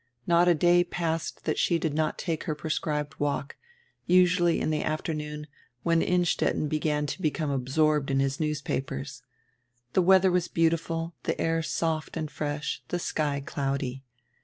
Not 0.25 0.47
a 0.47 0.55
day 0.55 0.83
passed 0.83 1.43
diat 1.45 1.57
she 1.57 1.77
did 1.77 1.93
not 1.93 2.17
take 2.17 2.45
her 2.45 2.55
prescrihed 2.55 3.13
walk, 3.19 3.55
usually 4.07 4.59
in 4.59 4.71
die 4.71 4.79
after 4.81 5.13
noon, 5.13 5.45
when 5.83 6.01
Innstetten 6.01 6.67
began 6.67 7.05
to 7.05 7.21
become 7.21 7.51
absorbed 7.51 8.09
in 8.09 8.19
his 8.19 8.39
newspapers. 8.39 9.21
The 9.93 10.01
weadier 10.01 10.31
was 10.31 10.47
beautiful, 10.47 11.13
die 11.21 11.35
air 11.37 11.61
soft 11.61 12.17
and 12.17 12.31
fresh, 12.31 12.81
die 12.87 12.97
sky 12.97 13.41
cloudy. 13.45 14.03